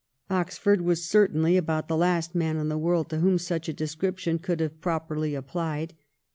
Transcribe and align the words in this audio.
Oxford 0.31 0.81
was 0.81 1.05
certainly 1.07 1.57
about 1.57 1.87
the 1.87 1.95
last 1.95 2.33
man 2.33 2.57
in 2.57 2.69
the 2.69 2.77
world 2.79 3.07
to 3.11 3.19
whom 3.19 3.37
such 3.37 3.69
a 3.69 3.73
description 3.73 4.39
could 4.39 4.59
have 4.59 4.81
properly 4.81 5.35
applied. 5.35 5.93